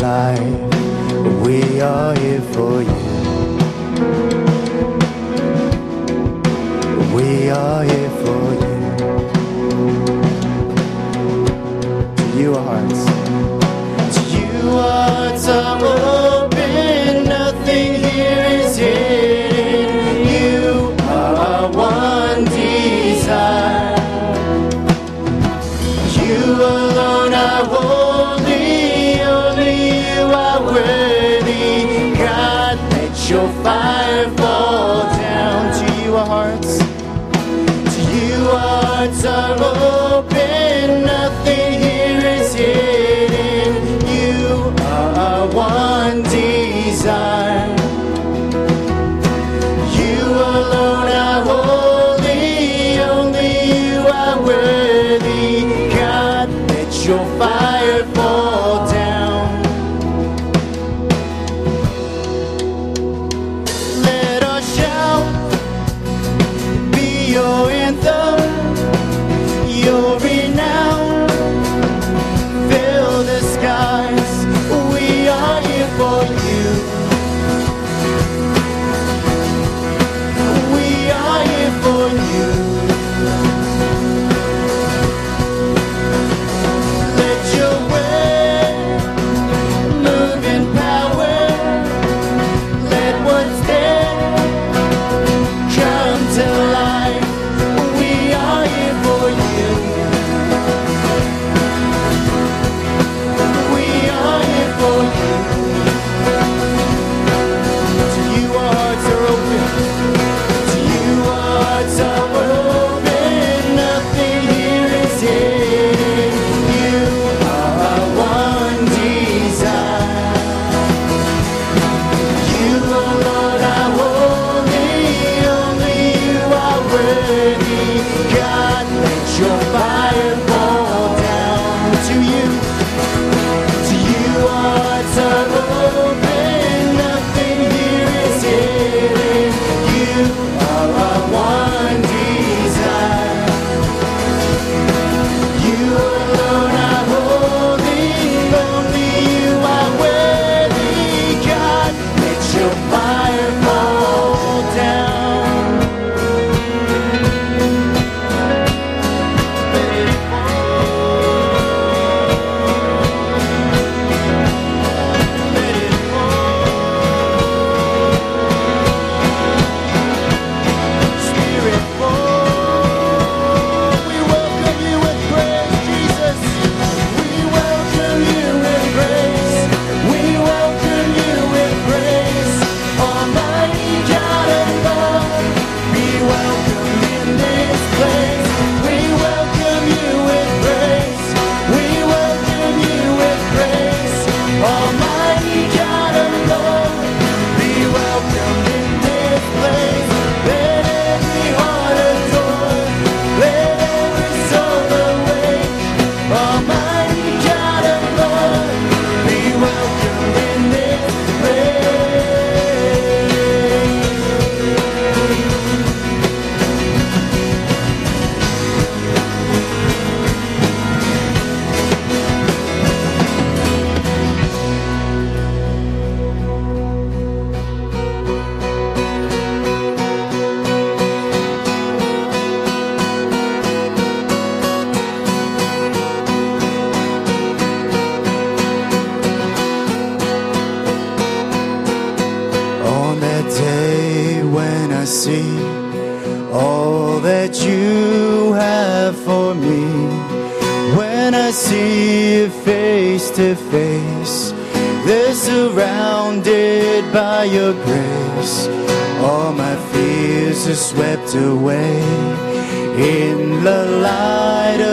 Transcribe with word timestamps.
light. 0.00 0.40
We 1.44 1.80
are 1.80 2.14
here 2.16 2.40
for 2.40 2.82
you. 2.82 3.10
We 7.14 7.50
are 7.50 7.84
here 7.84 8.10
for 8.22 8.54
you. 8.54 8.69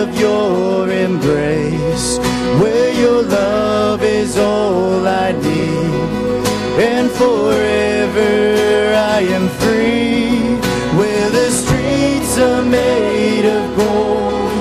of 0.01 0.19
your 0.19 0.89
embrace, 0.91 2.19
where 2.61 2.93
your 2.93 3.23
love 3.23 4.03
is 4.03 4.37
all 4.37 5.07
I 5.07 5.31
need, 5.31 6.43
and 6.91 7.09
forever 7.09 8.93
I 9.17 9.21
am 9.37 9.49
free, 9.61 10.55
where 10.99 11.29
the 11.31 11.49
streets 11.61 12.37
are 12.37 12.63
made 12.63 13.45
of 13.57 13.63
gold, 13.75 14.51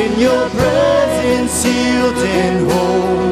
in 0.00 0.18
your 0.18 0.44
presence 0.60 1.52
sealed 1.52 2.18
and 2.18 2.70
whole. 2.70 3.23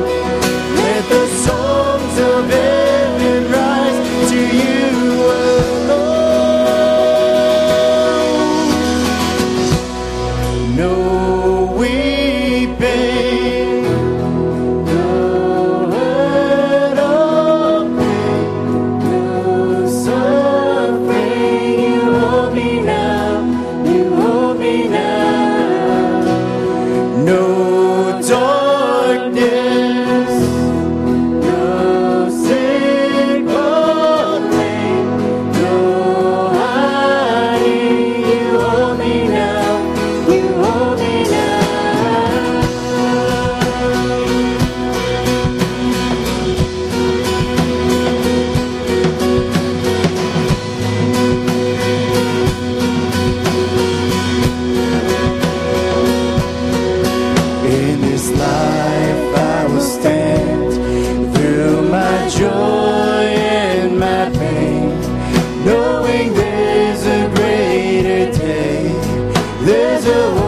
to 70.03 70.42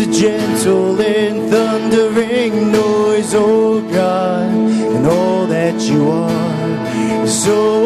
It's 0.00 0.06
a 0.06 0.20
gentle 0.22 1.00
and 1.00 1.50
thundering 1.50 2.70
noise, 2.70 3.34
oh 3.34 3.80
God, 3.80 4.48
and 4.48 5.04
all 5.04 5.44
that 5.48 5.74
you 5.90 6.08
are. 6.08 7.26
So 7.26 7.77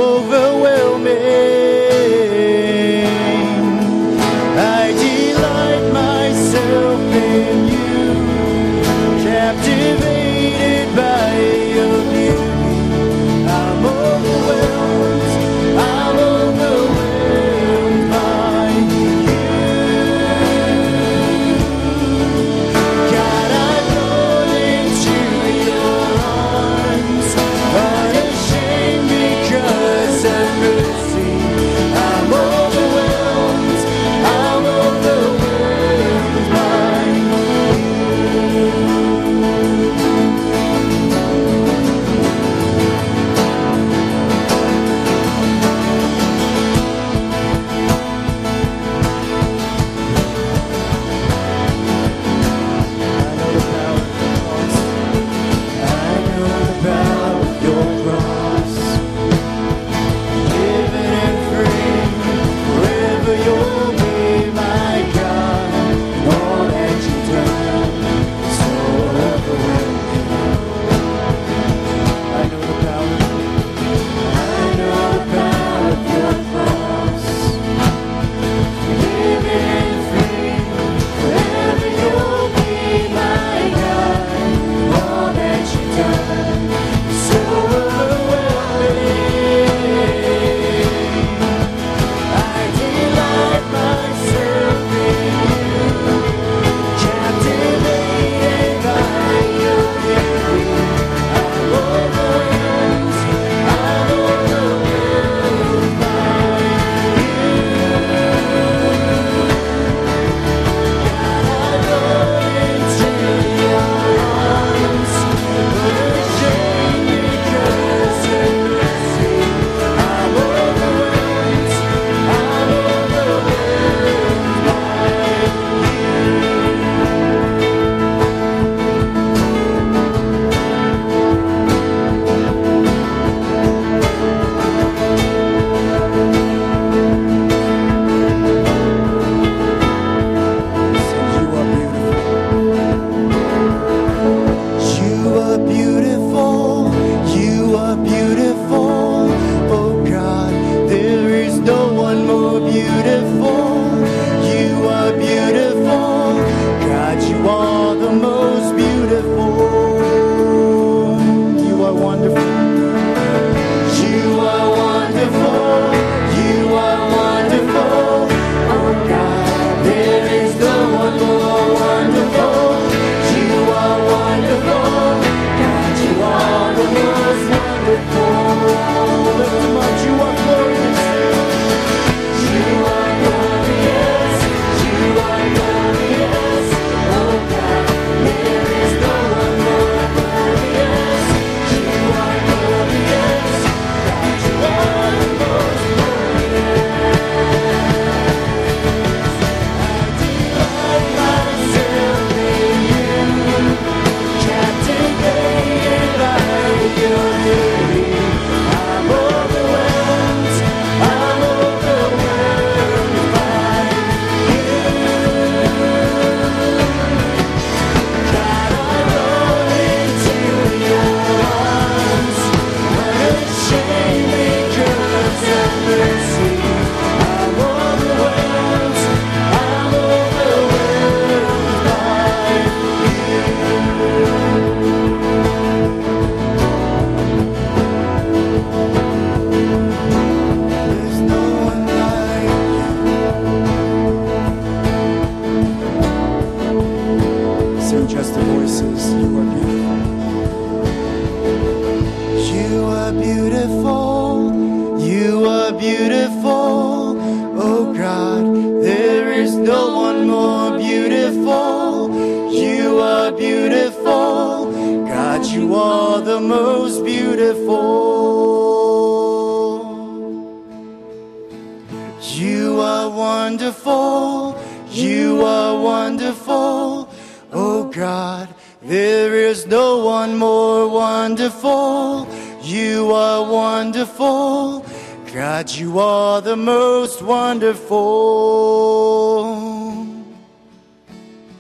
wonderful. 273.33 274.61
You 274.91 275.43
are 275.43 275.75
wonderful. 275.81 277.09
Oh 277.51 277.85
God, 278.05 278.47
there 278.83 279.35
is 279.51 279.59
no 279.67 279.87
one 280.05 280.33
more 280.37 280.81
wonderful. 280.89 282.29
You 282.63 283.11
are 283.13 283.41
wonderful. 283.63 284.85
God, 285.33 285.71
you 285.81 285.99
are 285.99 286.43
the 286.43 286.57
most 286.57 287.23
wonderful. 287.23 287.97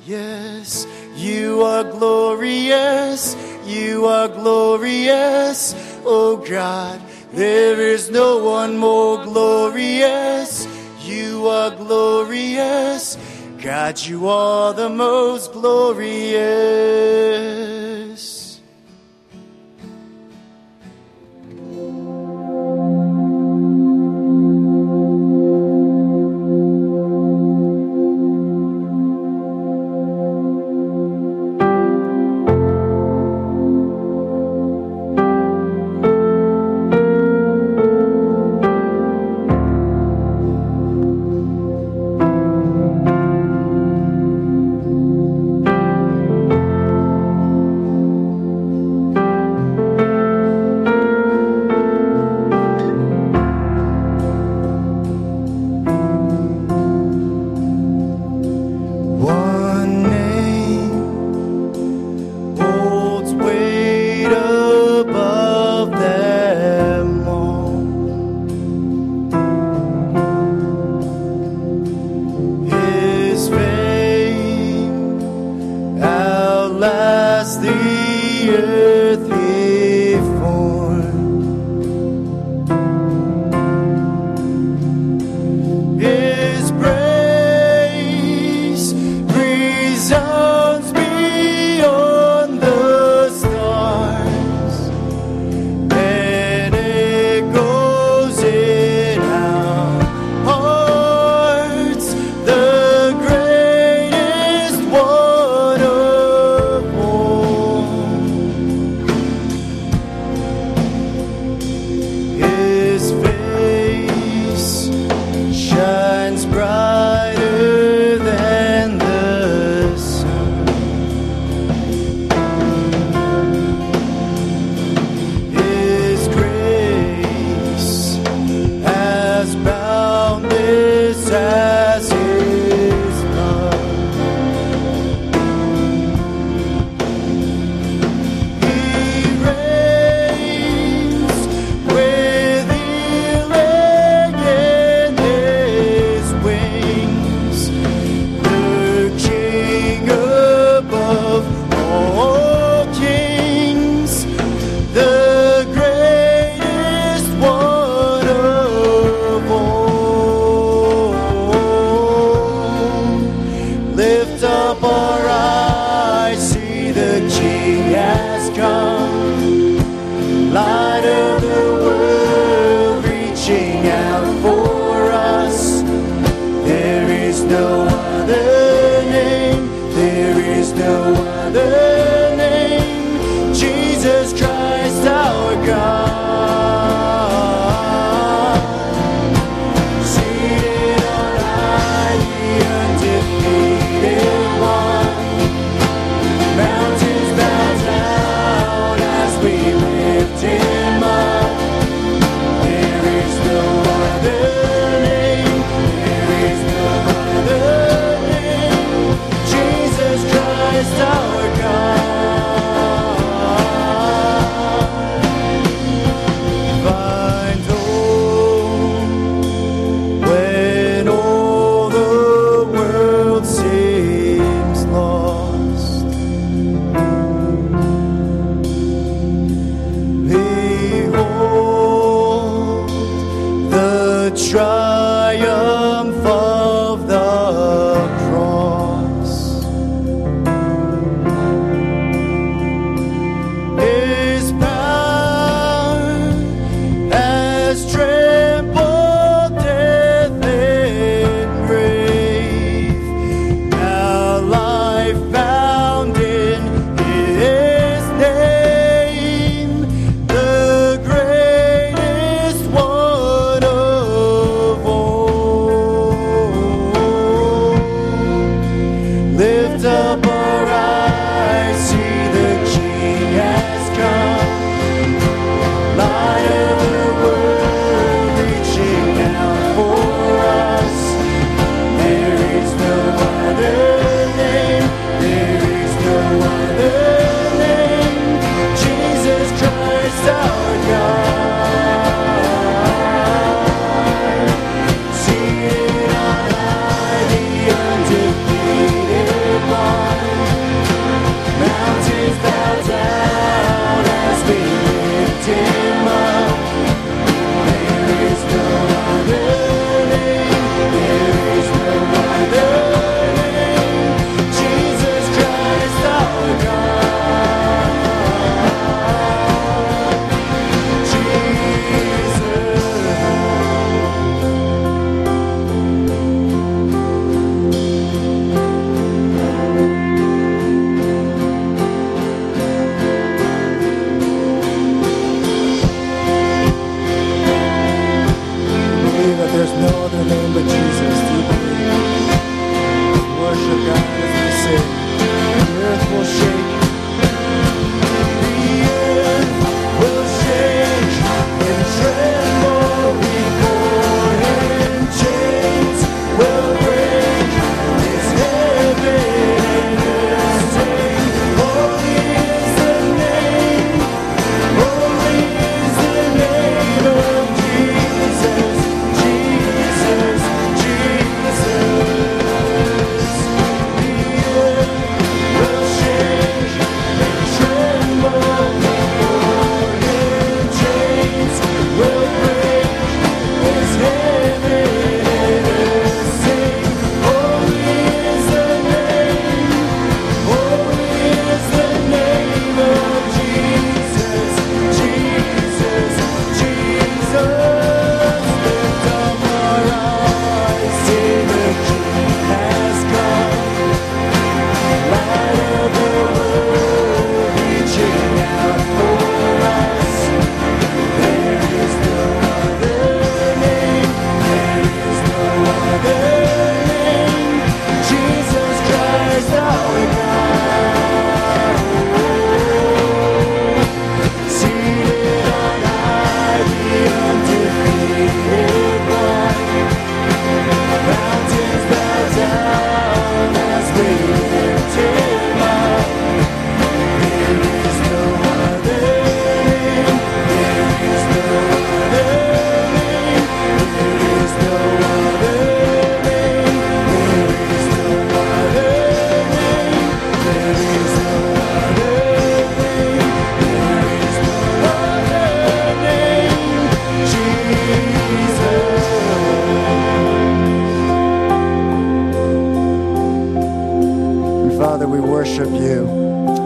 Yes, 0.05 0.87
you 1.17 1.63
are 1.63 1.85
glorious. 1.85 3.23
You 3.65 4.05
are 4.17 4.29
glorious. 4.29 5.75
Oh 6.05 6.37
God, 6.37 7.01
there 7.33 7.81
is 7.95 8.11
no 8.11 8.31
one 8.59 8.77
more 8.77 9.25
glorious. 9.25 10.72
You 11.13 11.47
are 11.47 11.71
glorious. 11.71 13.19
God, 13.61 14.01
you 14.01 14.29
are 14.29 14.73
the 14.73 14.89
most 14.89 15.53
glorious. 15.53 16.33